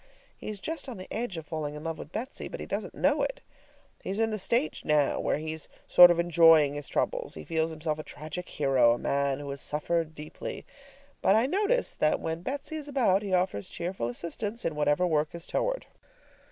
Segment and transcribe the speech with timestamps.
[0.35, 2.95] He is just on the edge of falling in love with Betsy, but he doesn't
[2.95, 3.39] know it.
[4.01, 7.35] He's in the stage now where he's sort of enjoying his troubles.
[7.35, 10.65] He feels himself a tragic hero, a man who has suffered deeply.
[11.21, 15.35] But I notice that when Betsy is about, he offers cheerful assistance in whatever work
[15.35, 15.85] is toward.